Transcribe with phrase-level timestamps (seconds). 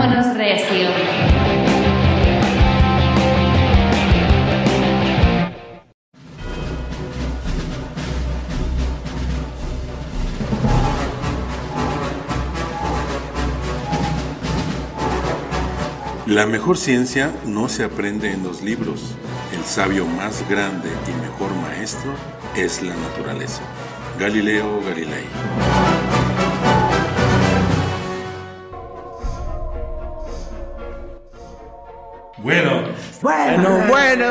[0.00, 0.88] Vámonos recio.
[16.26, 19.02] La mejor ciencia no se aprende en los libros.
[19.52, 22.14] El sabio más grande y mejor maestro
[22.56, 23.60] es la naturaleza.
[24.18, 25.89] Galileo Galilei.
[33.22, 34.24] Bueno, Bueno,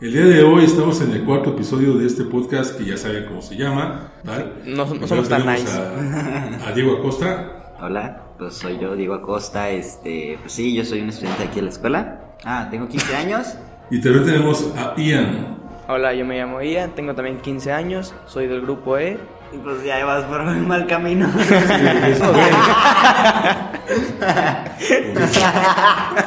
[0.00, 3.26] el día de hoy estamos en el cuarto episodio de este podcast que ya saben
[3.26, 4.12] cómo se llama.
[4.24, 4.46] ¿vale?
[4.64, 5.66] No- somos tan nice.
[5.70, 7.74] A, a Diego Acosta.
[7.80, 9.68] Hola, pues soy yo, Diego Acosta.
[9.70, 12.20] Este, pues sí, yo soy un estudiante aquí en la escuela.
[12.44, 13.56] Ah, tengo 15 años.
[13.90, 15.58] Y también tenemos a Ian.
[15.88, 19.18] Hola, yo me llamo Ian, tengo también 15 años, soy del grupo E.
[19.52, 21.28] Y pues ya vas por un mal camino.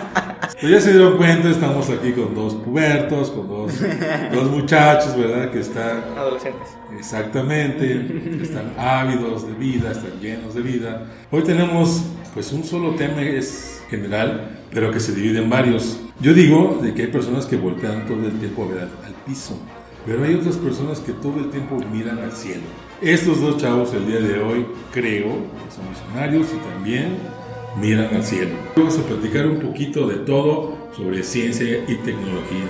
[0.60, 3.74] Pues ya se dieron cuenta, estamos aquí con dos pubertos, con dos,
[4.34, 5.52] dos muchachos, ¿verdad?
[5.52, 6.70] Que están Adolescentes.
[6.98, 11.06] exactamente, están ávidos de vida, están llenos de vida.
[11.30, 12.02] Hoy tenemos
[12.34, 16.00] pues un solo tema es general, pero que se divide en varios.
[16.22, 19.14] Yo digo de que hay personas que voltean todo el tiempo a ver al, al
[19.28, 19.60] piso,
[20.08, 22.64] pero hay otras personas que todo el tiempo miran al cielo.
[23.00, 27.37] Estos dos chavos el día de hoy creo que son misionarios y también
[27.80, 28.52] miran al cielo.
[28.76, 32.66] Vamos a platicar un poquito de todo sobre ciencia y tecnología.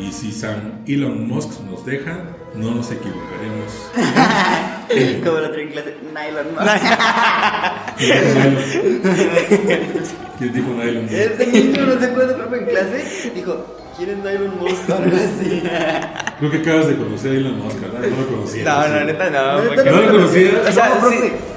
[0.00, 2.18] Y si San Elon Musk nos deja,
[2.54, 3.90] no nos equivocaremos.
[5.24, 6.46] Como lo traen en clase, nylon.
[10.38, 11.14] ¿Quién dijo Elon Musk?
[11.14, 13.64] Este niño no se acuerda, profe, en clase dijo,
[13.96, 15.62] ¿quieres nylon Musk o algo así?
[16.38, 18.00] Creo que acabas de conocer a Elon Musk, ¿verdad?
[18.00, 18.64] No lo conocías.
[18.66, 19.62] No, no, neta no.
[19.62, 20.54] ¿No lo conocías?
[20.68, 20.94] O sea, No,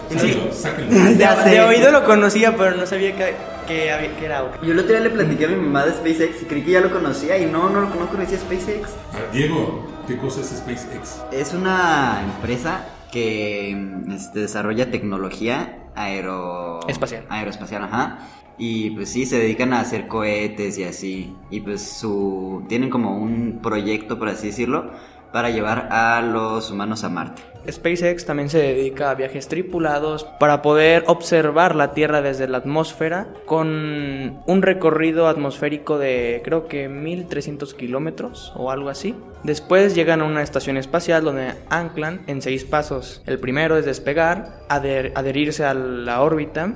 [0.09, 1.11] sí, Sáquenlo.
[1.17, 3.33] Ya de, de oído lo conocía, pero no sabía que,
[3.67, 4.51] que, había- que era.
[4.61, 6.81] Yo el otro día le platiqué a mi mamá de SpaceX y creí que ya
[6.81, 8.89] lo conocía y no, no, no conocía SpaceX.
[9.13, 11.21] Ah, Diego, ¿qué cosa es SpaceX?
[11.31, 16.79] Es una empresa que mm, este, desarrolla tecnología aero...
[16.87, 17.25] Espacial.
[17.29, 18.19] Aeroespacial, ajá.
[18.57, 21.35] Y pues sí, se dedican a hacer cohetes y así.
[21.51, 22.63] Y pues su...
[22.69, 24.91] Tienen como un proyecto, por así decirlo,
[25.35, 27.41] para llevar a los humanos a Marte.
[27.69, 33.27] SpaceX también se dedica a viajes tripulados para poder observar la Tierra desde la atmósfera
[33.45, 39.13] con un recorrido atmosférico de creo que 1300 kilómetros o algo así.
[39.43, 43.21] Después llegan a una estación espacial donde anclan en seis pasos.
[43.25, 46.75] El primero es despegar, adher- adherirse a la órbita,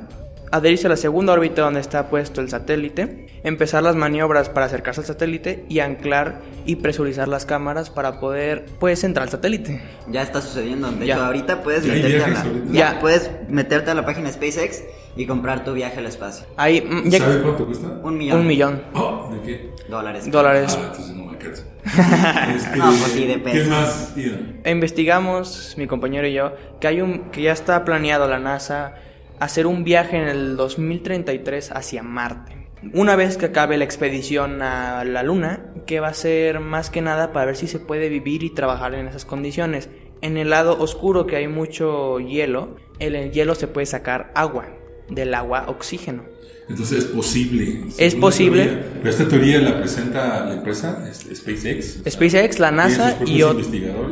[0.52, 5.02] adherirse a la segunda órbita donde está puesto el satélite, empezar las maniobras para acercarse
[5.02, 9.82] al satélite y anclar y presurizar las cámaras para poder pues entrar al satélite.
[10.08, 10.92] Ya está sucediendo.
[10.92, 11.16] De Ya.
[11.16, 12.42] hecho, ahorita puedes Ya meterte a la...
[12.42, 12.66] ahorita.
[12.72, 13.00] Ya, Ya.
[13.00, 14.84] puedes meterte a la página SpaceX
[15.16, 16.46] y comprar tu viaje al espacio.
[16.58, 17.88] Ahí mm, ya- ¿Sabe cuánto cuesta?
[18.04, 18.40] Un millón.
[18.40, 19.70] un millón Oh, ¿De qué?
[19.90, 20.30] Dólares.
[20.30, 20.78] dólares.
[20.80, 21.64] Ah, entonces no me alcanza.
[22.56, 24.60] Este, No, pues sí, de ¿Qué más, Ian?
[24.64, 28.96] E investigamos, mi compañero y yo, que hay un que ya está planeado la NASA
[29.40, 32.59] hacer un viaje en el 2033 hacia Marte.
[32.94, 37.02] Una vez que acabe la expedición a la Luna, que va a ser más que
[37.02, 39.90] nada para ver si se puede vivir y trabajar en esas condiciones.
[40.22, 44.68] En el lado oscuro que hay mucho hielo, en el hielo se puede sacar agua,
[45.10, 46.24] del agua oxígeno.
[46.70, 47.82] Entonces es posible.
[47.98, 48.64] Es posible.
[48.66, 48.86] teoría.
[49.00, 52.04] Pero esta teoría la presenta la empresa es- SpaceX.
[52.08, 53.42] SpaceX, la NASA y,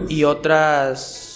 [0.09, 1.26] y otras,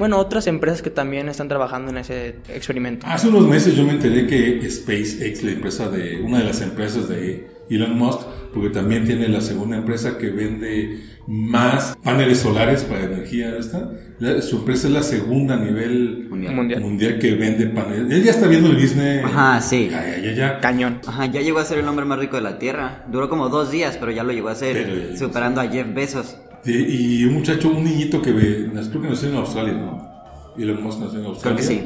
[0.00, 3.06] bueno, otras empresas que también están trabajando en ese experimento.
[3.06, 7.08] Hace unos meses yo me enteré que SpaceX, la empresa de una de las empresas
[7.08, 8.22] de Elon Musk,
[8.52, 13.92] porque también tiene la segunda empresa que vende más paneles solares para energía esta.
[14.18, 16.80] La- su empresa es la segunda a nivel Mundial.
[16.80, 17.18] Mundial.
[17.20, 18.10] que vende paneles.
[18.10, 19.24] Él ya está viendo el business.
[19.24, 19.88] Ajá, sí.
[19.90, 20.58] Ya, ya, ya, ya.
[20.60, 21.00] Cañón.
[21.06, 23.04] Ajá, ya llegó a ser el hombre más rico de la Tierra.
[23.12, 26.36] Duró como dos días, pero ya lo llegó a ser, Pero superando a Jeff Bezos.
[26.64, 26.72] Sí,
[27.20, 30.10] y un muchacho, un niñito que ve, creo que nació en Australia, ¿no?
[30.58, 31.56] Elon Musk nació en Australia.
[31.56, 31.82] que sí.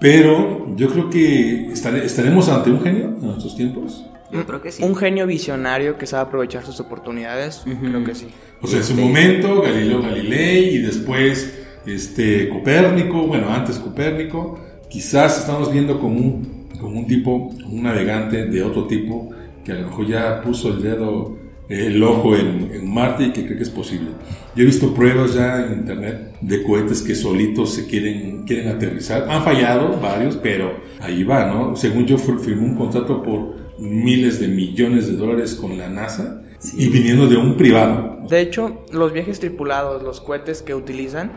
[0.00, 4.04] Pero yo creo que estare- estaremos ante un genio en nuestros tiempos.
[4.30, 4.82] Yo creo que sí.
[4.82, 8.26] Un genio visionario que sabe aprovechar sus oportunidades, creo que sí.
[8.60, 14.60] O sea, en su momento Galileo Galilei y después este Copérnico, bueno, antes Copérnico,
[14.90, 19.30] quizás estamos viendo como un, como un tipo, un navegante de otro tipo
[19.64, 21.36] que a lo mejor ya puso el dedo,
[21.68, 24.08] el ojo en, en Marte y que cree que es posible.
[24.56, 29.26] Yo he visto pruebas ya en internet de cohetes que solitos se quieren, quieren aterrizar.
[29.28, 31.76] Han fallado varios, pero ahí va, ¿no?
[31.76, 36.42] Según yo fir- firmó un contrato por miles de millones de dólares con la NASA
[36.76, 38.18] y viniendo de un privado.
[38.28, 41.30] De hecho, los viajes tripulados, los cohetes que utilizan,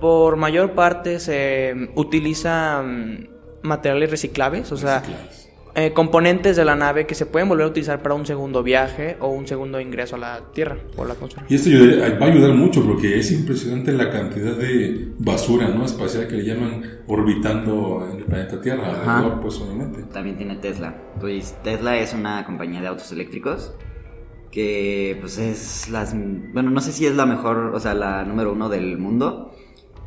[0.00, 3.28] por mayor parte se utilizan
[3.62, 5.45] materiales reciclables, o sea, Reciclables.
[5.78, 9.16] Eh, componentes de la nave que se pueden volver a utilizar para un segundo viaje
[9.20, 11.44] o un segundo ingreso a la Tierra o la atmósfera.
[11.50, 15.84] Y esto ayuda- va a ayudar mucho porque es impresionante la cantidad de basura ¿no?
[15.84, 20.02] espacial que le llaman orbitando en el planeta Tierra, alrededor, pues obviamente.
[20.12, 20.96] También tiene Tesla.
[21.20, 23.74] Pues Tesla es una compañía de autos eléctricos
[24.50, 26.14] que pues es las...
[26.14, 29.52] Bueno, no sé si es la mejor, o sea, la número uno del mundo,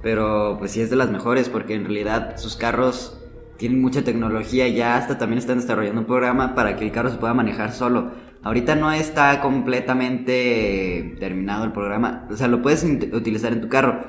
[0.02, 3.19] pero pues sí es de las mejores porque en realidad sus carros
[3.60, 7.18] tienen mucha tecnología ya hasta también están desarrollando un programa para que el carro se
[7.18, 8.12] pueda manejar solo.
[8.42, 14.00] Ahorita no está completamente terminado el programa, o sea, lo puedes utilizar en tu carro,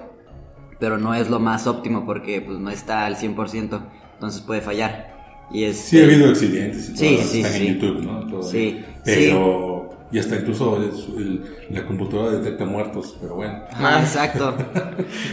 [0.79, 3.81] pero no es lo más óptimo porque pues no está al 100%,
[4.15, 5.19] entonces puede fallar.
[5.53, 7.67] Y es Sí, ha habido accidentes y todo, Sí, sí, están sí.
[7.67, 8.27] en YouTube, ¿no?
[8.29, 8.85] Todo Sí, ahí.
[9.05, 9.80] Pero,
[10.13, 13.61] y hasta incluso el- la computadora detecta muertos, pero bueno.
[13.73, 14.55] Ah, exacto.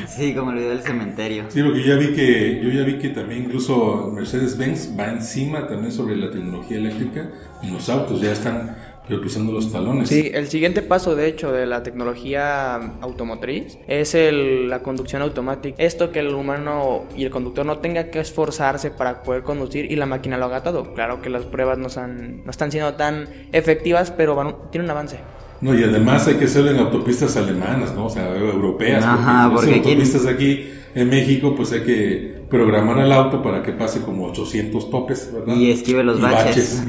[0.07, 1.45] Sí, como el video del cementerio.
[1.49, 5.67] Sí, porque yo ya vi que, yo ya vi que también incluso Mercedes-Benz va encima
[5.67, 7.29] también sobre la tecnología eléctrica
[7.63, 8.75] en los autos, ya están
[9.09, 10.09] los talones.
[10.09, 15.81] Sí, el siguiente paso, de hecho, de la tecnología automotriz es el- la conducción automática.
[15.81, 19.95] Esto que el humano y el conductor no tenga que esforzarse para poder conducir y
[19.95, 20.93] la máquina lo haga todo.
[20.93, 25.19] Claro que las pruebas no, no están siendo tan efectivas, pero van, tiene un avance.
[25.61, 28.05] No, y además hay que hacerlo en autopistas alemanas, ¿no?
[28.05, 29.03] O sea, europeas.
[29.03, 33.71] Ajá, porque, porque autopistas aquí en México, pues hay que programar al auto para que
[33.71, 35.55] pase como 800 topes, ¿verdad?
[35.55, 36.83] Y esquive los baches.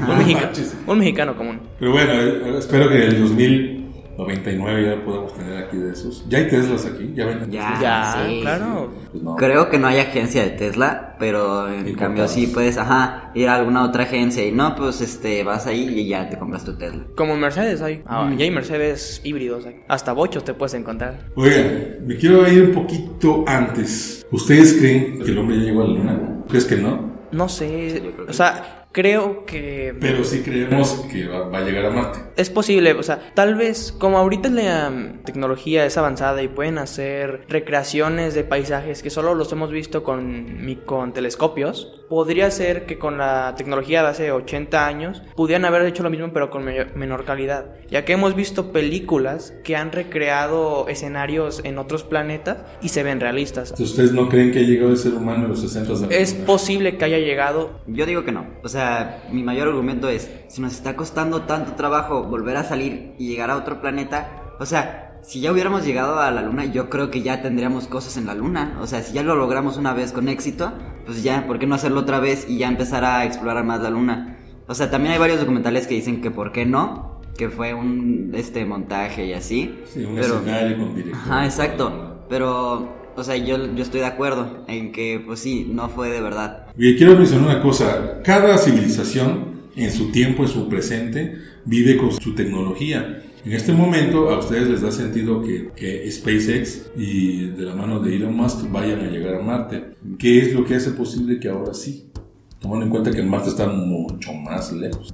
[0.87, 1.59] Un, mexicano común.
[1.79, 3.78] Pero bueno, eh, espero que en el 2000
[4.19, 6.25] 99 ya podemos tener aquí de esos.
[6.27, 7.51] Ya hay Teslas aquí, ya venden.
[7.51, 8.91] Ya, ya claro.
[9.11, 13.47] Pues creo que no hay agencia de Tesla, pero en cambio sí puedes, ajá, ir
[13.47, 16.77] a alguna otra agencia y no, pues este, vas ahí y ya te compras tu
[16.77, 17.05] Tesla.
[17.15, 19.83] Como Mercedes hay, ah, ya hay Mercedes híbridos, hay.
[19.87, 21.17] hasta bochos te puedes encontrar.
[21.35, 24.25] Oigan, me quiero ir un poquito antes.
[24.31, 26.43] ¿Ustedes creen que el hombre ya llegó a la luna?
[26.49, 27.09] ¿Crees que no?
[27.31, 29.95] No sé, o sea, creo que.
[29.99, 32.19] Pero sí creemos que va, va a llegar a Marte.
[32.35, 36.77] Es posible, o sea, tal vez como ahorita la um, tecnología es avanzada y pueden
[36.77, 42.97] hacer recreaciones de paisajes que solo los hemos visto con, con telescopios, podría ser que
[42.97, 46.85] con la tecnología de hace 80 años pudieran haber hecho lo mismo pero con me-
[46.95, 52.89] menor calidad, ya que hemos visto películas que han recreado escenarios en otros planetas y
[52.89, 53.73] se ven realistas.
[53.79, 56.33] ¿Ustedes no creen que ha llegado el ser humano en los 60 de la Es
[56.33, 58.45] posible que haya llegado Yo digo que no.
[58.63, 63.13] O sea, mi mayor argumento es, si nos está costando tanto trabajo volver a salir
[63.17, 66.89] y llegar a otro planeta, o sea, si ya hubiéramos llegado a la luna, yo
[66.89, 68.77] creo que ya tendríamos cosas en la luna.
[68.81, 70.71] O sea, si ya lo logramos una vez con éxito,
[71.05, 73.89] pues ya, ¿por qué no hacerlo otra vez y ya empezar a explorar más la
[73.89, 74.37] luna?
[74.67, 78.31] O sea, también hay varios documentales que dicen que por qué no, que fue un
[78.35, 79.75] este montaje y así.
[79.85, 81.19] Sí, un pero- escenario con director.
[81.21, 82.25] Ajá, exacto.
[82.29, 86.21] Pero, o sea, yo, yo estoy de acuerdo en que, pues sí, no fue de
[86.21, 86.67] verdad.
[86.77, 88.21] Y quiero mencionar una cosa.
[88.23, 93.23] Cada civilización, en su tiempo, en su presente, vive con su tecnología.
[93.45, 98.01] En este momento, a ustedes les da sentido que, que SpaceX y de la mano
[98.01, 99.95] de Elon Musk vayan a llegar a Marte.
[100.17, 102.11] ¿Qué es lo que hace posible que ahora sí?
[102.59, 105.13] Tomando en cuenta que Marte está mucho más lejos.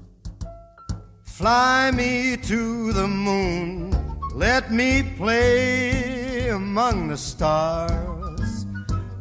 [1.23, 3.91] Fly me to the moon,
[4.35, 8.65] let me play among the stars,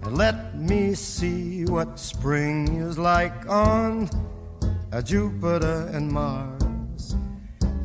[0.04, 4.08] and let me see what spring is like on
[4.92, 6.53] uh, Jupiter and Mars.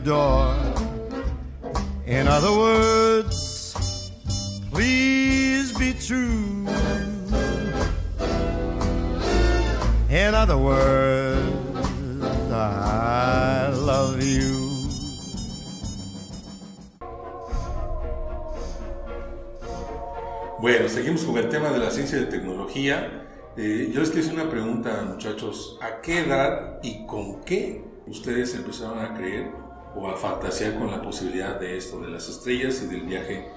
[0.00, 0.56] adore.
[2.06, 3.74] In other words,
[4.72, 6.66] please be true.
[10.08, 11.42] In other words,
[12.50, 14.58] I love you.
[20.60, 23.26] Bueno, seguimos con el tema de la ciencia y de tecnología.
[23.56, 25.78] Eh, yo les quiero una pregunta, muchachos.
[25.82, 29.59] ¿A qué edad y con qué ustedes empezaron a creer
[29.94, 33.48] o a fantasear con la posibilidad de esto, de las estrellas y del viaje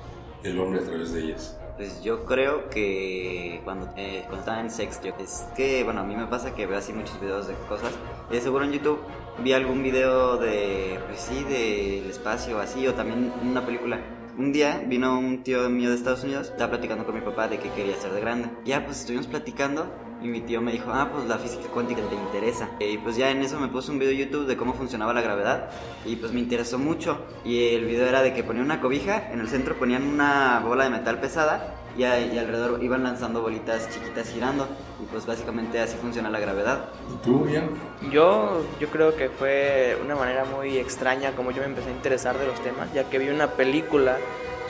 [0.42, 1.58] del hombre a través de ellas?
[1.78, 6.16] Pues yo creo que cuando, eh, cuando estaba en sexto, es que, bueno, a mí
[6.16, 7.92] me pasa que veo así muchos videos de cosas.
[8.30, 9.00] De seguro en YouTube
[9.44, 14.00] vi algún video de, pues sí, del espacio así, o también una película.
[14.38, 17.58] Un día vino un tío mío de Estados Unidos, estaba platicando con mi papá de
[17.58, 18.50] qué quería ser de grande.
[18.66, 19.88] Ya pues estuvimos platicando
[20.24, 22.70] y mi tío me dijo, ah, pues la física cuántica te interesa.
[22.80, 25.22] Y pues ya en eso me puse un video de YouTube de cómo funcionaba la
[25.22, 25.70] gravedad
[26.06, 27.18] y pues me interesó mucho.
[27.44, 30.86] Y el video era de que ponían una cobija, en el centro ponían una bola
[30.86, 34.68] de metal pesada y, a- y alrededor iban lanzando bolitas chiquitas girando.
[35.02, 36.86] Y pues básicamente así funciona la gravedad.
[37.14, 37.70] ¿Y tú, Ian?
[38.12, 42.40] Yo, yo creo que fue una manera muy extraña como yo me empecé a interesar
[42.40, 44.18] de los temas, ya que vi una película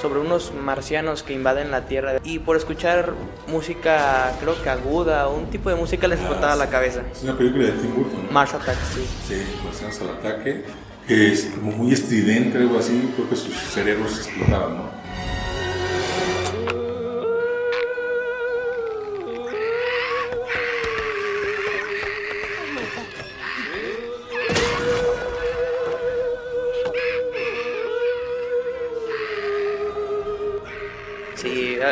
[0.03, 3.13] sobre unos marcianos que invaden la Tierra y por escuchar
[3.47, 7.03] música, creo que aguda, o un tipo de música les explotaba la cabeza.
[7.09, 8.31] Es una película de Tim Burton, ¿no?
[8.31, 9.07] Mars Attacks, sí.
[9.29, 10.65] Sí, Marcianos al ataque,
[11.07, 15.02] que es como muy estridente, algo así, creo que sus cerebros explotaban, ¿no?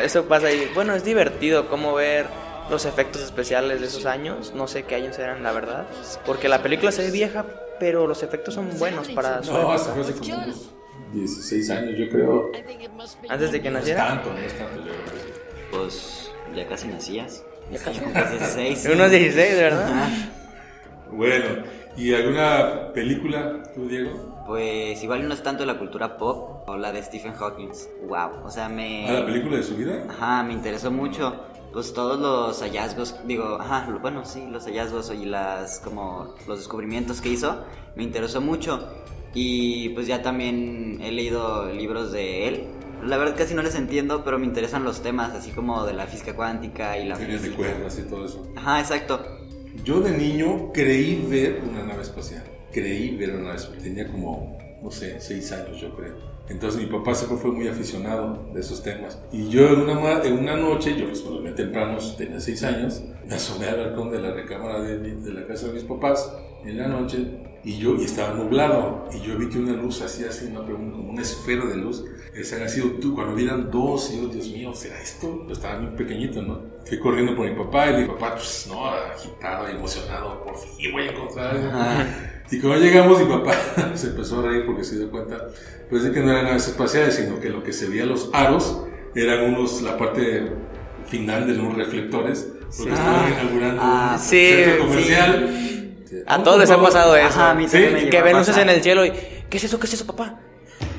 [0.03, 2.25] Eso pasa y bueno, es divertido como ver
[2.70, 5.86] los efectos especiales de esos años, no sé qué años eran la verdad,
[6.25, 7.46] porque la película se ve vieja,
[7.79, 9.75] pero los efectos son buenos para su No, época.
[9.75, 10.70] hasta fue hace como unos
[11.13, 12.51] 16 años, yo creo.
[13.27, 14.08] Antes de que No es naciera.
[14.08, 15.31] tanto, no es tanto, yo creo.
[15.72, 17.43] Pues ya casi nacías.
[17.72, 18.00] Ya casi.
[18.00, 18.89] Cumples 16.
[18.93, 20.08] Unos 16, de verdad.
[21.12, 21.63] Bueno,
[21.98, 24.30] ¿y alguna película, tú, Diego?
[24.45, 27.69] Pues igual no es tanto la cultura pop o la de Stephen Hawking.
[28.07, 29.07] Wow, o sea, me...
[29.07, 30.05] ¿A la película de su vida?
[30.10, 31.45] Ajá, me interesó mucho.
[31.74, 37.21] Pues todos los hallazgos, digo, ajá, bueno, sí, los hallazgos y las, como, los descubrimientos
[37.21, 37.63] que hizo,
[37.95, 38.89] me interesó mucho.
[39.33, 42.67] Y pues ya también he leído libros de él.
[43.03, 46.07] La verdad casi no les entiendo, pero me interesan los temas, así como de la
[46.07, 48.45] física cuántica y la Teorías de cuerdas y todo eso.
[48.57, 49.25] Ajá, exacto.
[49.83, 52.43] Yo de niño creí ver una nave espacial.
[52.71, 53.83] Creí ver una espacial.
[53.83, 56.31] Tenía como, no sé, seis años yo creo.
[56.49, 59.19] Entonces mi papá siempre fue muy aficionado de esos temas.
[59.31, 63.35] Y yo en una, en una noche, yo pues me temprano, tenía seis años, me
[63.35, 66.33] asomé al balcón de la recámara de, de la casa de mis papás
[66.65, 67.25] en la noche
[67.63, 71.09] y yo y estaba nublado y yo vi que una luz hacía así, una, como
[71.11, 72.03] una esfera de luz.
[72.33, 75.45] Esa había sido tú, cuando vieran dos, y yo, Dios mío, ¿será esto?
[75.47, 76.61] Yo estaba muy pequeñito, ¿no?
[76.85, 81.03] Fui corriendo por mi papá y mi papá, pues no, agitado emocionado, por fin voy
[81.03, 82.40] a encontrar.
[82.50, 83.53] Y cuando llegamos, mi papá
[83.95, 85.38] se empezó a reír porque se dio cuenta,
[85.89, 88.83] pues de que no eran naves espaciales, sino que lo que se veía los aros
[89.15, 90.51] eran unos, la parte
[91.07, 95.50] final de unos reflectores, porque estaban inaugurando Ah, un sí, centro comercial.
[96.27, 97.27] A todos les ha pasado eso.
[97.27, 99.12] Ajá, a mí que ven luces en el cielo y
[99.50, 99.79] ¿qué es eso?
[99.79, 100.39] ¿Qué es eso, papá?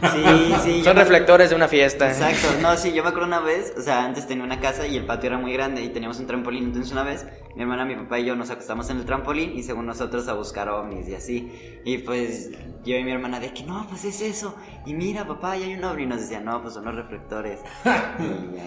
[0.03, 0.79] Sí, sí.
[0.79, 2.09] yo Son reflectores de una fiesta.
[2.09, 4.97] Exacto, no, sí, yo me acuerdo una vez, o sea, antes tenía una casa y
[4.97, 7.95] el patio era muy grande y teníamos un trampolín, entonces una vez mi hermana, mi
[7.95, 11.15] papá y yo nos acostamos en el trampolín y según nosotros a buscar ovnis y
[11.15, 12.51] así, y pues
[12.85, 14.57] yo y mi hermana de que no, pues es eso,
[14.87, 17.61] y mira papá, ya hay un ovni, y nos decía, no, pues son los reflectores.
[18.19, 18.65] Y ya.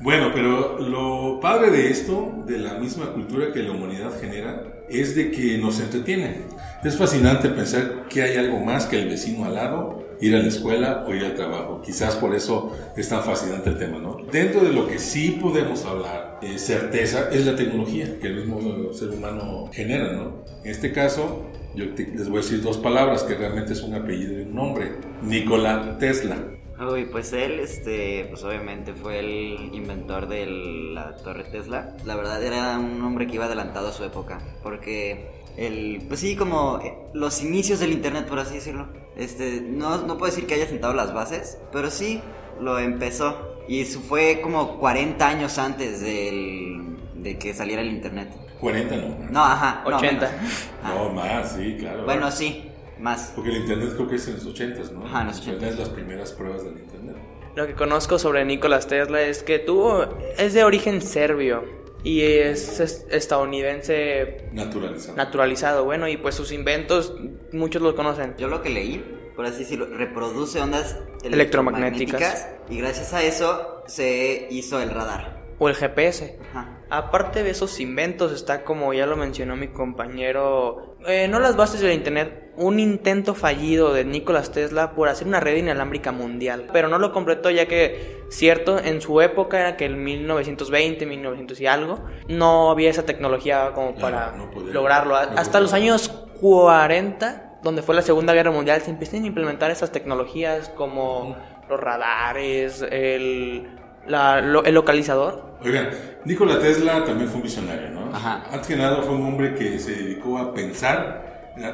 [0.00, 5.16] Bueno, pero lo padre de esto, de la misma cultura que la humanidad genera, es
[5.16, 6.42] de que nos entretiene.
[6.84, 10.46] Es fascinante pensar que hay algo más que el vecino al lado, ir a la
[10.46, 11.82] escuela o ir al trabajo.
[11.82, 14.18] Quizás por eso es tan fascinante el tema, ¿no?
[14.30, 18.92] Dentro de lo que sí podemos hablar, eh, certeza, es la tecnología que el mismo
[18.92, 20.44] ser humano genera, ¿no?
[20.62, 24.38] En este caso, yo les voy a decir dos palabras que realmente es un apellido
[24.38, 24.92] y un nombre.
[25.22, 26.36] Nikola Tesla.
[26.80, 30.46] Uy, pues él, este, pues obviamente fue el inventor de
[30.94, 31.96] la torre Tesla.
[32.04, 36.36] La verdad era un hombre que iba adelantado a su época, porque el, pues sí,
[36.36, 38.86] como eh, los inicios del internet, por así decirlo.
[39.16, 42.20] Este, no, no puedo decir que haya sentado las bases, pero sí
[42.60, 43.56] lo empezó.
[43.66, 48.28] Y eso fue como 40 años antes del, de que saliera el internet.
[48.60, 49.16] 40 no.
[49.30, 49.82] No, ajá.
[49.88, 50.30] no, 80.
[50.30, 50.68] menos.
[50.82, 52.04] Ah, No, más, sí, claro.
[52.04, 53.32] bueno, sí, más.
[53.34, 55.04] Porque el internet creo que es en los 80s, ¿no?
[55.04, 55.72] Ajá, en los Internet 80s.
[55.72, 57.16] es las primeras pruebas del internet.
[57.56, 60.06] Lo que conozco sobre Nikola Tesla es que tuvo
[60.38, 61.64] es de origen serbio
[62.04, 65.16] y es, es- estadounidense Naturalizado.
[65.16, 65.84] naturalizado.
[65.84, 67.14] Bueno, y pues sus inventos
[67.52, 68.34] muchos lo conocen.
[68.38, 72.20] Yo lo que leí, por así decirlo, reproduce ondas Electromagnéticas.
[72.22, 75.44] electromagnéticas y gracias a eso se hizo el radar.
[75.58, 76.38] O el GPS.
[76.50, 76.77] Ajá.
[76.90, 81.80] Aparte de esos inventos está como ya lo mencionó mi compañero, eh, no las bases
[81.80, 86.88] del internet, un intento fallido de Nikola Tesla por hacer una red inalámbrica mundial, pero
[86.88, 91.66] no lo completó ya que cierto en su época era que en 1920, 1900 y
[91.66, 95.14] algo no había esa tecnología como para no podía- lograrlo.
[95.14, 96.08] no Hasta los años
[96.40, 101.36] 40, donde fue la Segunda Guerra Mundial, se empiezan a implementar esas tecnologías como
[101.68, 103.68] los radares, el,
[104.08, 105.56] la- lo- el localizador.
[105.64, 105.88] Oigan,
[106.24, 108.14] Nikola Tesla también fue un visionario, ¿no?
[108.14, 108.44] Ajá.
[108.50, 111.26] Antes que nada fue un hombre que se dedicó a pensar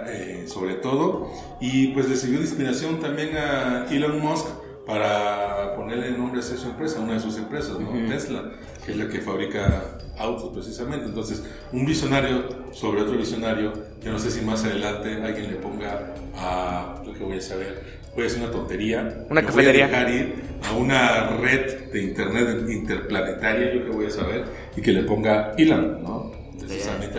[0.06, 4.46] eh, sobre todo y pues le sirvió de inspiración también a Elon Musk
[4.86, 7.88] para ponerle nombre a su empresa, una de sus empresas, ¿no?
[8.08, 8.50] Tesla,
[8.84, 9.82] que es la que fabrica
[10.18, 11.06] autos precisamente.
[11.06, 13.72] Entonces, un visionario sobre otro visionario,
[14.02, 18.00] yo no sé si más adelante alguien le ponga a, lo que voy a saber,
[18.14, 19.24] puede ser una tontería.
[19.30, 19.86] Una lo cafetería.
[19.86, 20.34] Voy a dejar ir
[20.68, 24.44] a una red de internet interplanetaria, yo que voy a saber,
[24.76, 26.32] y que le ponga Elon, ¿no?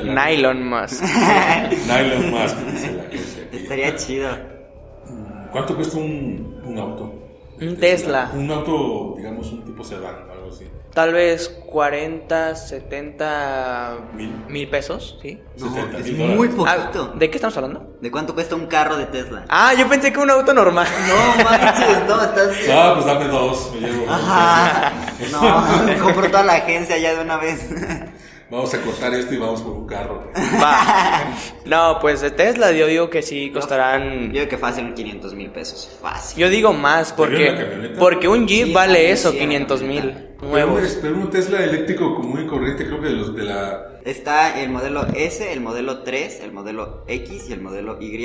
[0.04, 1.02] La- Nylon más.
[1.88, 3.18] Nylon Musk, dice la aquí.
[3.52, 4.30] Estaría chido.
[5.52, 7.14] ¿Cuánto cuesta un, un auto?
[7.62, 8.32] Un Tesla.
[8.34, 10.16] Un auto, digamos, un tipo sedán.
[10.96, 14.32] Tal vez 40, 70 Mil.
[14.48, 15.42] mil pesos, ¿sí?
[15.58, 17.12] No, 70 es mil muy poquito.
[17.14, 17.98] Ah, ¿De qué estamos hablando?
[18.00, 19.44] ¿De cuánto cuesta un carro de Tesla?
[19.50, 20.88] Ah, yo pensé que un auto normal.
[21.38, 22.72] No manches, no, estás bien.
[22.72, 24.06] Ah, pues dame dos, me llevo.
[24.10, 24.94] Ajá.
[25.32, 27.68] No, compro toda la agencia ya de una vez.
[28.50, 30.32] Vamos a cortar esto y vamos por un carro.
[30.64, 31.34] Va.
[31.66, 34.32] No, pues de Tesla yo digo que sí Yo costarán...
[34.32, 35.90] digo que fácil 500 mil pesos.
[36.00, 36.38] Fácil.
[36.40, 37.96] Yo digo más ¿Te vieron la porque...
[38.00, 40.08] Porque un Jeep Sí, vale eso, sí, la 500 camioneta.
[40.20, 40.96] mil nuevos.
[40.96, 44.00] un, pero un Tesla eléctrico común y corriente, creo que de los de la.
[44.06, 48.16] Está el modelo S, el modelo 3, el modelo X y el modelo Y.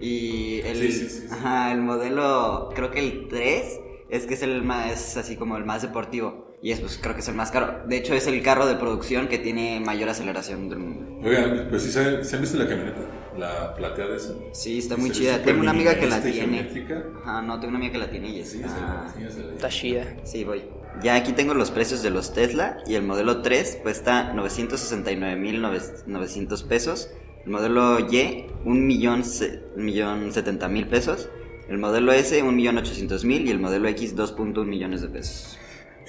[0.00, 1.26] Y el, Sí, sí, sí, sí.
[1.30, 5.64] Ajá, el modelo, creo que el 3 es que es el más, así como el
[5.64, 6.50] más deportivo.
[6.62, 7.84] Y es, pues, creo que es el más caro.
[7.86, 11.26] De hecho, es el carro de producción que tiene mayor aceleración del mundo.
[11.26, 13.00] Oigan, pues sí, ¿se, se han visto la camioneta?
[13.38, 14.34] La plateada esa.
[14.52, 15.40] Sí, está muy chida.
[15.42, 16.38] Tengo una amiga que la tiene.
[16.38, 17.02] geométrica.
[17.22, 19.14] Ajá, no, tengo una amiga que la tiene y está...
[19.16, 19.24] sí.
[19.54, 20.16] Está chida.
[20.24, 20.62] Sí, voy.
[21.02, 27.10] Ya aquí tengo los precios de los Tesla y el modelo 3 cuesta 969.900 pesos.
[27.44, 31.28] El modelo Y, 1.070.000 pesos.
[31.68, 35.58] El modelo S, 1.800.000 y el modelo X, 2.1 millones de pesos.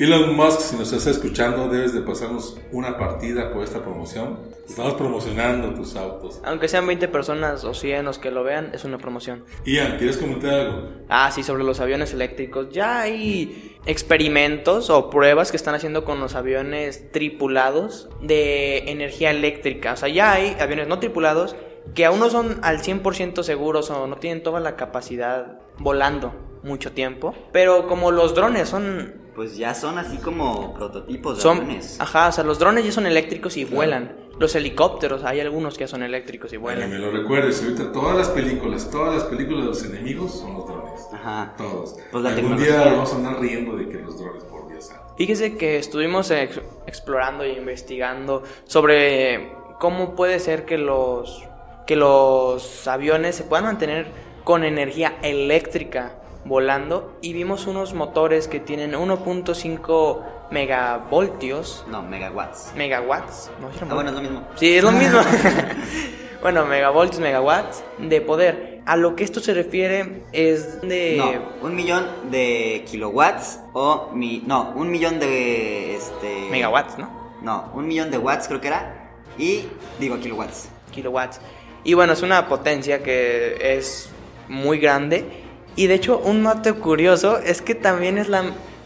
[0.02, 4.40] Elon Musk, si nos estás escuchando, debes de pasarnos una partida por esta promoción.
[4.68, 6.42] Estamos promocionando tus autos.
[6.44, 9.46] Aunque sean 20 personas o 100 los que lo vean, es una promoción.
[9.64, 10.90] Ian, ¿quieres comentar algo?
[11.08, 12.70] Ah, sí, sobre los aviones eléctricos.
[12.72, 19.94] Ya hay experimentos o pruebas que están haciendo con los aviones tripulados de energía eléctrica.
[19.94, 21.56] O sea, ya hay aviones no tripulados
[21.94, 26.92] que aún no son al 100% seguros o no tienen toda la capacidad volando mucho
[26.92, 27.36] tiempo.
[27.52, 29.21] Pero como los drones son...
[29.36, 32.00] Pues ya son así como prototipos de son aviones.
[32.02, 34.16] ajá, o sea, los drones ya son eléctricos y vuelan.
[34.40, 36.90] Los helicópteros, hay algunos que son eléctricos y Bueno, vuelan.
[37.02, 40.66] me lo recuerdes, ahorita todas las películas, todas las películas de los enemigos son los
[40.68, 41.02] drones.
[41.14, 41.54] Ajá.
[41.58, 41.96] Todos.
[42.12, 42.82] Pues la Algún tecnología.
[42.84, 45.14] día vamos a andar riendo de que los drones, por Dios santo.
[45.18, 51.44] Fíjese que estuvimos ex- explorando e investigando sobre cómo puede ser que los,
[51.86, 54.08] que los aviones se puedan mantener
[54.44, 60.20] con energía eléctrica volando y vimos unos motores que tienen 1.5
[60.52, 62.74] megavoltios, No, megawatts.
[62.76, 63.70] megawatts, ¿no?
[63.72, 64.48] ¿Sí era Ah, bueno, es lo mismo.
[64.56, 65.20] Sí, es lo mismo.
[66.42, 68.82] bueno, megavoltios, megawatts de poder.
[68.86, 71.16] A lo que esto se refiere es de...
[71.18, 77.10] No, un millón de kilowatts o mi, no, un millón de este Megawatts, ¿no?
[77.44, 79.66] No, un millón de watts creo que era y
[80.00, 80.70] digo kilowatts.
[80.92, 81.40] kilowatts.
[81.84, 84.10] Y bueno, es una potencia que es
[84.48, 85.41] muy grande.
[85.76, 88.44] Y de hecho, un dato curioso es que también es la,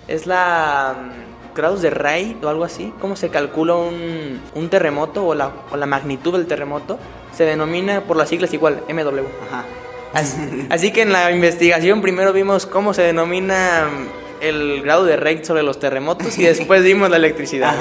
[0.07, 5.25] es la mm, grados de Ray o algo así, cómo se calcula un, un terremoto
[5.25, 6.99] o la, o la magnitud del terremoto,
[7.35, 9.25] se denomina por las siglas igual, MW.
[9.47, 9.65] Ajá.
[10.13, 15.17] Así, así que en la investigación primero vimos cómo se denomina mm, el grado de
[15.17, 17.73] Ray sobre los terremotos y después vimos la electricidad.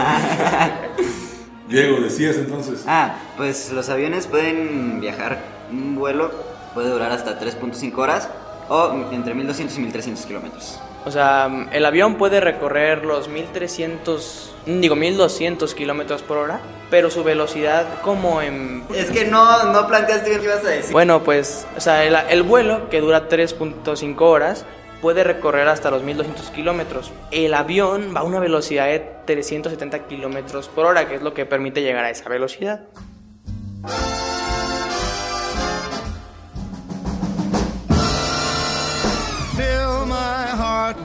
[1.69, 2.85] Diego, decías entonces.
[2.87, 6.31] Ah, pues los aviones pueden viajar un vuelo
[6.75, 8.29] puede durar hasta 3.5 horas
[8.69, 10.81] o entre 1200 y 1300 kilómetros.
[11.07, 17.23] O sea, el avión puede recorrer los 1300, digo 1200 kilómetros por hora, pero su
[17.23, 18.85] velocidad como en...
[18.95, 20.93] Es que no, no planteaste bien qué ibas a decir.
[20.93, 24.65] Bueno, pues, o sea, el, el vuelo que dura 3.5 horas
[25.03, 27.13] puede recorrer hasta los 1200 kilómetros.
[27.31, 31.45] El avión va a una velocidad de 370 kilómetros por hora, que es lo que
[31.45, 32.81] permite llegar a esa velocidad.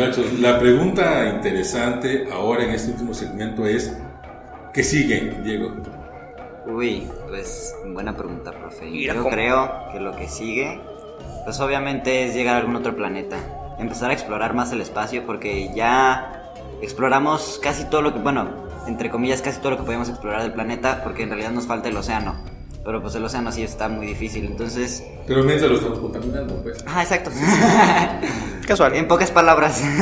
[0.00, 3.92] muchachos, la pregunta interesante ahora en este último segmento es:
[4.72, 5.74] ¿qué sigue, Diego?
[6.66, 8.86] Uy, pues buena pregunta, profe.
[8.86, 10.80] Mira Yo cómo- creo que lo que sigue,
[11.44, 13.36] pues obviamente es llegar a algún otro planeta.
[13.78, 18.48] Empezar a explorar más el espacio porque ya exploramos casi todo lo que, bueno,
[18.86, 21.88] entre comillas, casi todo lo que podemos explorar del planeta porque en realidad nos falta
[21.88, 22.36] el océano.
[22.84, 25.04] Pero pues el océano sí está muy difícil, entonces...
[25.26, 26.82] Pero mientras lo estamos contaminando, pues.
[26.86, 27.30] Ah, exacto.
[28.66, 28.94] Casual.
[28.94, 29.82] en pocas palabras.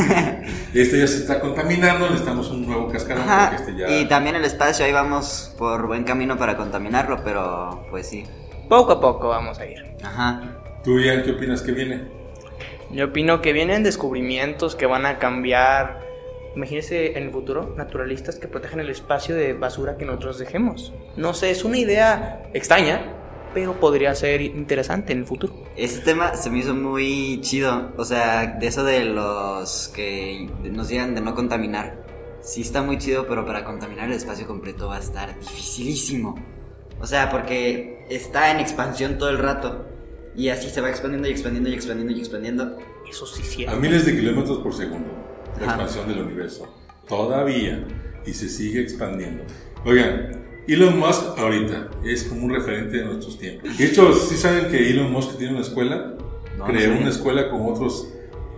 [0.74, 3.50] Este ya se está contaminando, necesitamos un nuevo cascarón Ajá.
[3.56, 4.00] porque este ya.
[4.00, 8.24] Y también el espacio, ahí vamos por buen camino para contaminarlo, pero pues sí.
[8.68, 9.78] Poco a poco vamos a ir.
[10.04, 10.42] Ajá.
[10.84, 12.02] ¿Tú, Ian, qué opinas que viene?
[12.90, 16.00] Yo opino que vienen descubrimientos que van a cambiar.
[16.54, 20.92] Imagínense en el futuro, naturalistas que protegen el espacio de basura que nosotros dejemos.
[21.16, 23.00] No sé, es una idea extraña,
[23.54, 25.54] pero podría ser interesante en el futuro.
[25.78, 27.92] Ese tema se me hizo muy chido.
[27.96, 32.04] O sea, de eso de los que nos digan de no contaminar.
[32.42, 36.34] Sí está muy chido, pero para contaminar el espacio completo va a estar dificilísimo.
[37.00, 39.86] O sea, porque está en expansión todo el rato.
[40.34, 42.76] Y así se va expandiendo y expandiendo y expandiendo y expandiendo.
[43.08, 43.64] Eso sí, sí.
[43.64, 45.08] A miles de kilómetros por segundo,
[45.60, 45.74] la Ajá.
[45.74, 46.74] expansión del universo.
[47.08, 47.86] Todavía.
[48.26, 49.44] Y se sigue expandiendo.
[49.84, 53.76] Oigan, Elon Musk ahorita es como un referente de nuestros tiempos.
[53.78, 56.14] De hecho, ¿sí saben que Elon Musk tiene una escuela?
[56.56, 58.08] No, Creó no una escuela con otros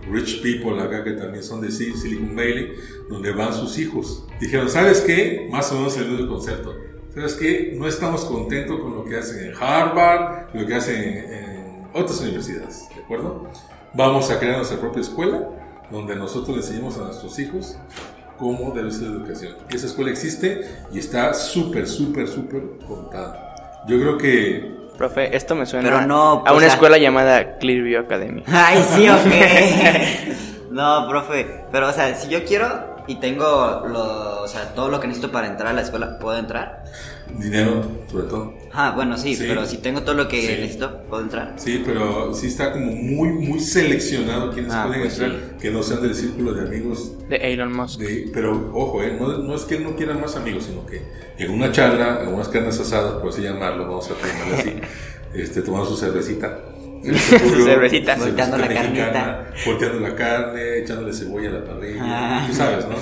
[0.09, 2.73] rich people acá que también son de Sil- Silicon Valley,
[3.09, 4.25] donde van sus hijos.
[4.39, 5.47] Dijeron, ¿sabes qué?
[5.51, 6.75] Más o menos el mismo concepto.
[7.13, 7.73] ¿Sabes qué?
[7.77, 12.19] No estamos contentos con lo que hacen en Harvard, lo que hacen en, en otras
[12.21, 13.47] universidades, ¿de acuerdo?
[13.93, 15.47] Vamos a crear nuestra propia escuela,
[15.91, 17.77] donde nosotros le enseñemos a nuestros hijos
[18.41, 19.53] cómo debe ser la educación.
[19.69, 23.53] Esa escuela existe y está súper, súper, súper contada.
[23.87, 27.57] Yo creo que Profe, esto me suena Pero no, a o una sea- escuela llamada
[27.59, 28.43] Clearview Academy.
[28.47, 30.69] Ay, sí, ok.
[30.71, 31.65] no, profe.
[31.71, 32.67] Pero, o sea, si yo quiero
[33.07, 36.37] y tengo lo, o sea, todo lo que necesito para entrar a la escuela, ¿puedo
[36.37, 36.83] entrar?
[37.39, 38.53] Dinero, sobre todo.
[38.73, 39.43] Ah, bueno, sí, Sí.
[39.47, 40.47] pero si tengo todo lo que Sí.
[40.47, 41.53] necesito, ¿puedo entrar?
[41.57, 45.83] Sí, pero sí está como muy, muy seleccionado quienes Ah, pueden pues entrar, que no
[45.83, 47.13] sean del círculo de amigos.
[47.27, 47.99] De Elon Musk.
[47.99, 51.01] De, pero ojo, eh, no, no es que él no quiera más amigos, sino que
[51.37, 54.73] en una charla, en unas carnes asadas, por así llamarlo, vamos a llamarle así,
[55.33, 56.59] este, tomando su cervecita.
[57.03, 58.15] se les ocurrió- Cervecita.
[58.15, 59.51] Volteando la carnita.
[59.65, 62.45] Volteando la carne, echándole cebolla a la parrilla, Ah.
[62.47, 62.95] tú sabes, ¿no?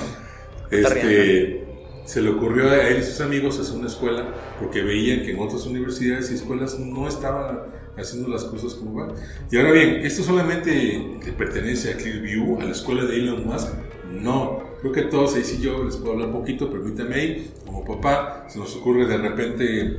[0.70, 1.64] Este,
[2.10, 5.38] se le ocurrió a él y sus amigos hacer una escuela porque veían que en
[5.38, 7.60] otras universidades y escuelas no estaban
[7.96, 9.14] haciendo las cosas como van.
[9.48, 13.68] Y ahora bien, ¿esto solamente le pertenece a Clearview, a la escuela de Elon Musk?
[14.10, 17.84] No, creo que todos ahí sí yo les puedo hablar un poquito, permítame ahí, como
[17.84, 19.98] papá, se nos ocurre de repente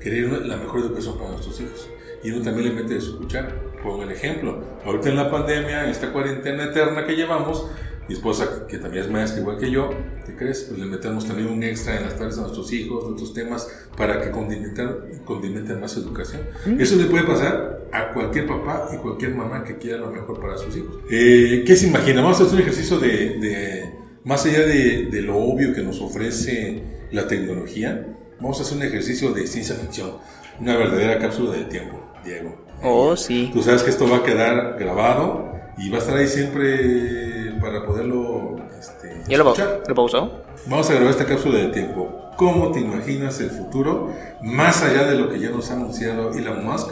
[0.00, 1.88] querer la mejor educación para nuestros hijos.
[2.24, 3.54] Y uno también le mete de su cuchara.
[3.80, 4.60] Pongo el ejemplo.
[4.84, 7.68] Ahorita en la pandemia, en esta cuarentena eterna que llevamos,
[8.08, 9.90] mi esposa, que también es maestra igual que yo,
[10.26, 10.64] ¿qué crees?
[10.68, 14.20] Pues le metemos también un extra en las tardes a nuestros hijos, otros temas, para
[14.20, 14.88] que condimenten,
[15.24, 16.42] condimenten más educación.
[16.78, 20.56] Eso le puede pasar a cualquier papá y cualquier mamá que quiera lo mejor para
[20.58, 20.96] sus hijos.
[21.10, 22.22] Eh, ¿Qué se imagina?
[22.22, 23.92] Vamos a hacer un ejercicio de, de-
[24.24, 28.06] más allá de, de lo obvio que nos ofrece la tecnología,
[28.40, 30.12] vamos a hacer un ejercicio de ciencia ficción,
[30.60, 32.56] una verdadera cápsula del tiempo, Diego.
[32.82, 33.50] Oh, sí.
[33.52, 37.31] Tú sabes que esto va a quedar grabado y va a estar ahí siempre
[37.62, 39.82] para poderlo este, ¿Ya lo, escuchar.
[39.86, 40.42] lo pausó?
[40.66, 42.30] Vamos a grabar esta cápsula del tiempo.
[42.36, 46.64] ¿Cómo te imaginas el futuro más allá de lo que ya nos ha anunciado Elon
[46.64, 46.90] Musk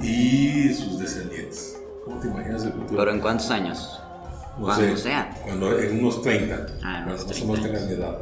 [0.00, 1.78] y sus descendientes?
[2.04, 2.96] ¿Cómo te imaginas el futuro?
[2.98, 4.00] ¿Pero en cuántos años?
[4.58, 5.30] No cuando sé, sea.
[5.44, 6.66] Cuando en unos 30.
[6.84, 8.18] Ah, cuando 30 tengan mi edad.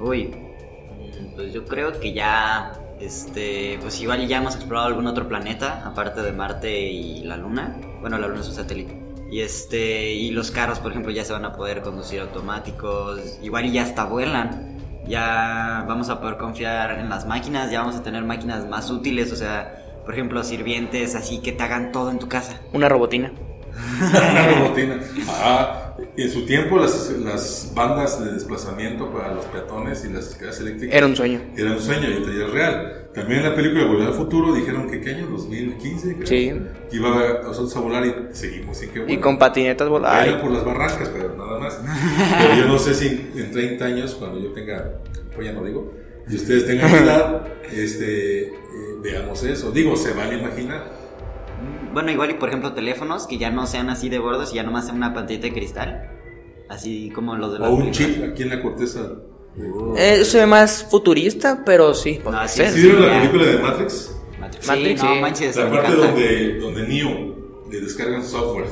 [0.00, 0.34] Uy,
[1.36, 6.22] pues yo creo que ya, este, pues igual ya hemos explorado algún otro planeta, aparte
[6.22, 7.76] de Marte y la Luna.
[8.00, 9.03] Bueno, la Luna es un satélite.
[9.30, 13.38] Y este, y los carros, por ejemplo, ya se van a poder conducir automáticos.
[13.42, 14.78] Igual y ya hasta vuelan.
[15.06, 19.30] Ya vamos a poder confiar en las máquinas, ya vamos a tener máquinas más útiles,
[19.32, 22.60] o sea, por ejemplo, sirvientes así que te hagan todo en tu casa.
[22.72, 23.32] Una robotina.
[24.10, 25.00] Una robotina.
[25.28, 25.80] Ah,
[26.16, 30.96] en su tiempo las, las bandas de desplazamiento para los peatones y las escaleras eléctricas
[30.96, 31.40] Era un sueño.
[31.56, 33.08] era un sueño y es real.
[33.14, 36.26] También en la película Volver al Futuro dijeron que qué año, 2015, creo.
[36.26, 36.52] Sí.
[36.90, 39.20] Que iba a nosotros a volar y seguimos sin que Y vuelen.
[39.20, 40.42] con patinetas Bueno, voladas.
[40.42, 41.78] por las barrancas, pero nada más.
[42.40, 44.94] Pero yo no sé si en 30 años, cuando yo tenga,
[45.34, 45.92] pues ya no digo,
[46.28, 48.52] y ustedes tengan edad, este, eh,
[49.00, 49.70] veamos eso.
[49.70, 51.03] Digo, se vale imaginar.
[51.92, 54.62] Bueno, igual y por ejemplo teléfonos que ya no sean así de gordos y ya
[54.64, 56.10] nomás sean una pantallita de cristal.
[56.68, 59.00] Así como los de la O un chip aquí en la corteza.
[59.96, 62.70] Eh, Eso se ve más futurista, pero sí, No, sí, ser.
[62.70, 63.20] ¿Sí vieron la ya.
[63.20, 64.16] película de Matrix?
[64.40, 65.20] Matrix, Matrix, sí, no sí.
[65.20, 68.66] manches, La parte donde, donde Neo le descargan software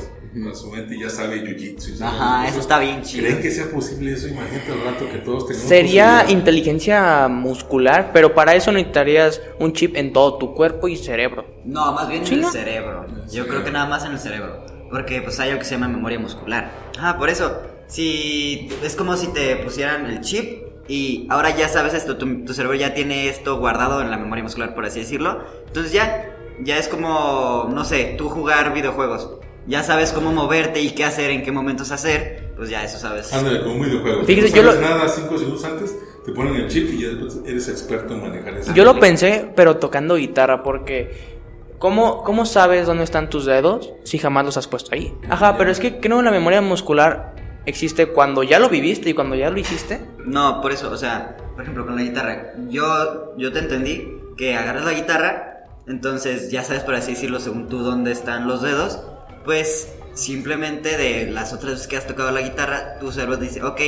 [0.51, 2.01] a su mente ya sabe jiu-jitsu.
[2.01, 3.25] Ajá, eso está bien chido.
[3.25, 4.27] ¿Creen que sea posible eso?
[4.27, 9.95] Imagínate al rato que todos tengamos Sería inteligencia muscular, pero para eso necesitarías un chip
[9.95, 11.45] en todo tu cuerpo y cerebro.
[11.65, 12.51] No, más bien Sí, en el ¿no?
[12.51, 13.05] cerebro.
[13.31, 13.49] Yo Sí.
[13.49, 14.65] creo que nada más en el cerebro.
[14.89, 16.71] Porque pues hay algo que se llama memoria muscular.
[16.99, 17.61] Ah, por eso.
[17.87, 22.53] Si es como si te pusieran el chip y ahora ya sabes esto, tu, tu
[22.53, 25.43] cerebro ya tiene esto guardado en la memoria muscular, por así decirlo.
[25.67, 29.29] Entonces ya, ya es como, no sé, tú jugar videojuegos.
[29.67, 32.51] Ya sabes cómo moverte y qué hacer, en qué momentos hacer.
[32.57, 33.31] Pues ya eso sabes.
[33.33, 34.23] Ándale, como un videojuego.
[34.25, 37.07] Fíjese, no yo sabes lo- nada cinco segundos antes, te ponen el chip y ya
[37.09, 41.39] después eres experto en manejar ese Yo lo pensé, pero tocando guitarra, porque
[41.79, 45.13] ¿cómo, ¿cómo sabes dónde están tus dedos si jamás los has puesto ahí?
[45.29, 47.33] Ajá, pero es que creo que la memoria muscular
[47.65, 50.01] existe cuando ya lo viviste y cuando ya lo hiciste.
[50.25, 54.55] No, por eso, o sea, por ejemplo, con la guitarra, yo, yo te entendí que
[54.55, 58.99] agarras la guitarra, entonces ya sabes, por así decirlo, según tú dónde están los dedos,
[59.43, 63.81] pues simplemente de las otras veces que has tocado la guitarra, tu cerebro dice, ok,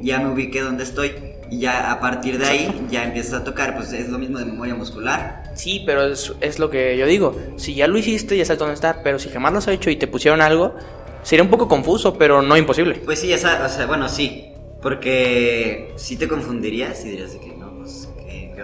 [0.00, 1.14] ya me ubiqué donde estoy,
[1.50, 4.46] y ya a partir de ahí ya empiezas a tocar, pues es lo mismo de
[4.46, 5.42] memoria muscular.
[5.54, 7.36] Sí, pero es, es lo que yo digo.
[7.56, 9.96] Si ya lo hiciste, ya sabes dónde está, pero si jamás lo has hecho y
[9.96, 10.74] te pusieron algo,
[11.22, 12.94] sería un poco confuso, pero no imposible.
[13.04, 17.51] Pues sí, esa, o sea, bueno, sí, porque sí te confundirías y dirías de que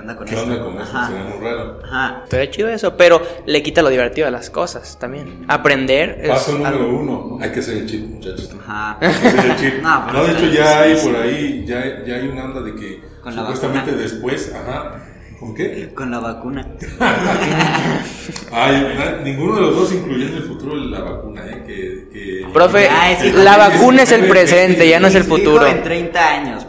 [0.00, 0.42] ¿qué, qué onda con ¿Qué eso?
[0.44, 0.96] onda con eso?
[0.96, 1.06] Ajá.
[1.08, 1.80] Sería muy raro.
[1.84, 2.20] Ajá.
[2.24, 5.44] Estaría chido eso, pero le quita lo divertido a las cosas también.
[5.48, 7.38] Aprender es Paso número algo- uno.
[7.42, 8.50] Hay que hacer el chip, muchachos.
[8.64, 8.98] Ajá.
[9.00, 9.74] Hay que hacer el chip.
[9.82, 12.74] No, pero No, de hecho ya hay por ahí, ya, ya hay una onda de
[12.74, 15.04] que Con supuestamente después, ajá.
[15.40, 15.92] ¿Con qué?
[15.94, 16.66] Con la vacuna.
[18.50, 21.62] Ay, ninguno de los dos incluyó en el futuro la vacuna, ¿eh?
[21.66, 25.64] Que, que- Profe, Ah, es la vacuna es el presente, ya no es el futuro.
[25.66, 26.67] En 30 años, profe.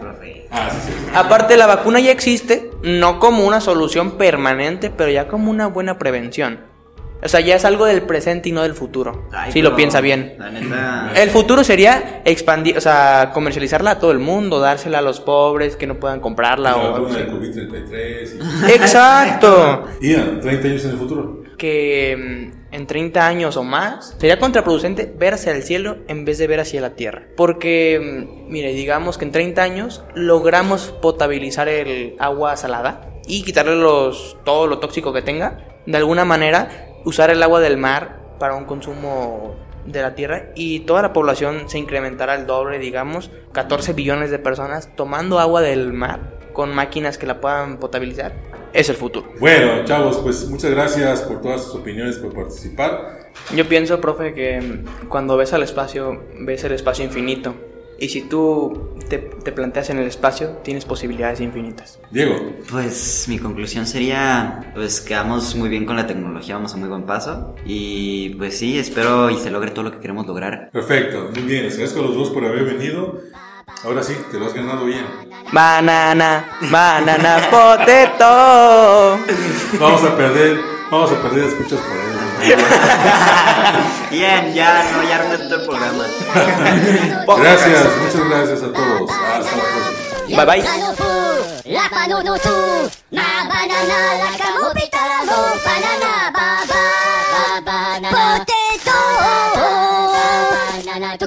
[0.52, 1.12] Ah, sí, sí.
[1.14, 5.98] Aparte, la vacuna ya existe, no como una solución permanente, pero ya como una buena
[5.98, 6.68] prevención.
[7.22, 9.28] O sea, ya es algo del presente y no del futuro.
[9.34, 10.36] Ay, si lo piensa bien.
[10.40, 11.12] La neta.
[11.16, 15.76] El futuro sería expandir, o sea, comercializarla a todo el mundo, dársela a los pobres
[15.76, 18.70] que no puedan comprarla La o del COVID-33.
[18.70, 19.86] Exacto.
[20.00, 21.44] Y ya, 30 años en el futuro.
[21.58, 26.38] que mm, en 30 años o más sería contraproducente ver hacia el cielo en vez
[26.38, 27.24] de ver hacia la tierra.
[27.36, 33.76] Porque, mm, mire, digamos que en 30 años logramos potabilizar el agua salada y quitarle
[33.76, 35.66] los, todo lo tóxico que tenga.
[35.86, 39.56] De alguna manera, usar el agua del mar para un consumo
[39.86, 44.40] de la tierra y toda la población se incrementará al doble, digamos, 14 billones de
[44.40, 48.34] personas tomando agua del mar con máquinas que la puedan potabilizar.
[48.74, 49.34] Es el futuro.
[49.40, 53.32] Bueno, chavos, pues muchas gracias por todas sus opiniones, por participar.
[53.56, 57.56] Yo pienso, profe, que cuando ves al espacio, ves el espacio infinito.
[58.02, 62.00] Y si tú te, te planteas en el espacio, tienes posibilidades infinitas.
[62.12, 62.36] Diego,
[62.72, 66.88] Pues mi conclusión sería, pues que vamos muy bien con la tecnología, vamos a muy
[66.88, 67.56] buen paso.
[67.66, 70.70] Y pues sí, espero y se logre todo lo que queremos lograr.
[70.72, 73.20] perfecto, muy bien, les agradezco a los dos por haber venido.
[73.84, 75.04] Ahora sí, te lo has ganado bien.
[75.52, 79.20] Banana, banana, poteto.
[79.80, 80.60] Vamos a perder,
[80.92, 82.10] vamos a perder escuchas por él.
[84.12, 86.06] Bien, ya, no, ya arruinaste el programa.
[87.42, 89.12] gracias, muchas gracias a todos.
[90.30, 90.64] Bye bye.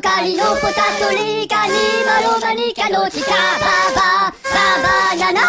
[0.02, 1.72] カリのポタトリカニ
[2.04, 3.36] マロマニカノチカバ
[3.94, 5.41] バババナナ